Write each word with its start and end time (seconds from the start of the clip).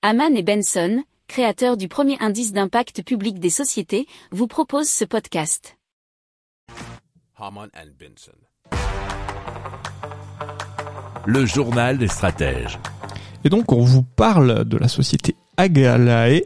Haman 0.00 0.36
et 0.36 0.44
Benson, 0.44 1.02
créateurs 1.26 1.76
du 1.76 1.88
premier 1.88 2.16
indice 2.20 2.52
d'impact 2.52 3.02
public 3.02 3.40
des 3.40 3.50
sociétés, 3.50 4.06
vous 4.30 4.46
proposent 4.46 4.88
ce 4.88 5.04
podcast. 5.04 5.76
Haman 7.36 7.68
and 7.74 7.90
Benson. 7.98 8.30
Le 11.26 11.44
journal 11.46 11.98
des 11.98 12.06
stratèges. 12.06 12.78
Et 13.42 13.48
donc 13.48 13.72
on 13.72 13.80
vous 13.80 14.04
parle 14.04 14.64
de 14.64 14.76
la 14.76 14.86
société 14.86 15.34
Agalae, 15.56 16.42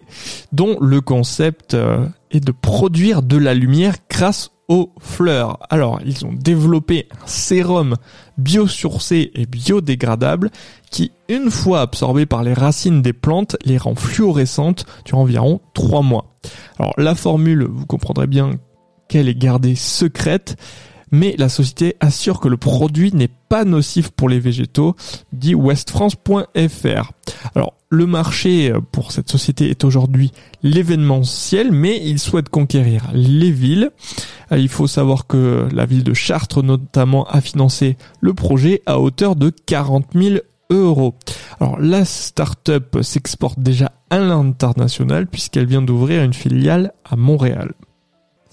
dont 0.53 0.79
le 0.81 1.03
concept 1.03 1.75
euh, 1.75 2.07
est 2.31 2.41
de 2.41 2.53
produire 2.53 3.21
de 3.21 3.37
la 3.37 3.53
lumière 3.53 3.97
grâce 4.09 4.52
aux 4.69 4.93
fleurs. 5.01 5.59
Alors, 5.71 6.01
ils 6.05 6.25
ont 6.25 6.33
développé 6.33 7.09
un 7.23 7.27
sérum 7.27 7.97
biosourcé 8.39 9.31
et 9.35 9.47
biodégradable 9.47 10.51
qui, 10.91 11.13
une 11.29 11.51
fois 11.51 11.81
absorbé 11.81 12.27
par 12.27 12.43
les 12.43 12.55
racines 12.55 13.03
des 13.03 13.13
plantes, 13.13 13.57
les 13.65 13.79
rend 13.79 13.95
fluorescentes 13.95 14.87
durant 15.05 15.23
environ 15.23 15.61
3 15.75 16.03
mois. 16.03 16.37
Alors, 16.79 16.95
la 16.97 17.15
formule, 17.15 17.67
vous 17.71 17.87
comprendrez 17.87 18.27
bien 18.27 18.53
qu'elle 19.09 19.29
est 19.29 19.39
gardée 19.39 19.75
secrète, 19.75 20.57
mais 21.11 21.35
la 21.37 21.51
société 21.51 21.97
assure 22.01 22.41
que 22.41 22.49
le 22.49 22.57
produit 22.57 23.13
n'est 23.13 23.29
pas 23.29 23.65
nocif 23.65 24.11
pour 24.11 24.31
les 24.31 24.41
végétaux, 24.41 24.97
dit 25.33 25.55
westfrance.fr. 25.55 27.13
Alors, 27.55 27.75
le 27.91 28.07
marché 28.07 28.73
pour 28.91 29.13
cette 29.13 29.31
société 29.31 29.69
est 29.69 29.85
aujourd'hui 29.85 30.33
l'événementiel, 30.63 31.71
mais 31.71 32.01
il 32.03 32.19
souhaite 32.19 32.49
conquérir 32.49 33.11
les 33.13 33.51
villes. 33.51 33.91
Euh, 34.53 34.59
il 34.59 34.69
faut 34.69 34.87
savoir 34.87 35.27
que 35.27 35.69
la 35.73 35.87
ville 35.87 36.05
de 36.05 36.15
Chartres 36.15 36.63
notamment 36.63 37.25
a 37.25 37.41
financé 37.41 37.97
le 38.21 38.35
projet 38.35 38.83
à 38.87 39.01
hauteur 39.01 39.37
de 39.37 39.51
40 39.51 40.07
000 40.15 40.37
euros. 40.71 41.15
Alors 41.61 41.79
la 41.81 42.05
start-up 42.05 42.99
s'exporte 43.03 43.59
déjà 43.59 43.93
à 44.11 44.19
l'international 44.19 45.27
puisqu'elle 45.27 45.67
vient 45.67 45.83
d'ouvrir 45.83 46.23
une 46.23 46.35
filiale 46.35 46.93
à 47.05 47.17
Montréal. 47.17 47.73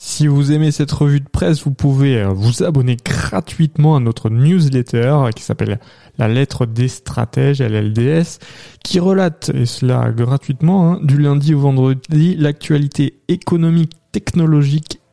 Si 0.01 0.27
vous 0.27 0.53
aimez 0.53 0.71
cette 0.71 0.93
revue 0.93 1.19
de 1.19 1.27
presse, 1.27 1.65
vous 1.65 1.73
pouvez 1.73 2.21
euh, 2.21 2.29
vous 2.29 2.63
abonner 2.63 2.95
gratuitement 2.95 3.97
à 3.97 3.99
notre 3.99 4.29
newsletter 4.29 5.25
qui 5.35 5.43
s'appelle 5.43 5.77
La 6.17 6.29
lettre 6.29 6.65
des 6.65 6.87
stratèges, 6.87 7.61
LLDS, 7.61 8.39
qui 8.81 9.01
relate, 9.01 9.51
et 9.53 9.65
cela 9.65 10.09
gratuitement, 10.11 10.93
hein, 10.93 10.99
du 11.03 11.17
lundi 11.17 11.53
au 11.53 11.59
vendredi, 11.59 12.37
l'actualité 12.37 13.19
économique, 13.27 13.91
technologique, 14.13 14.98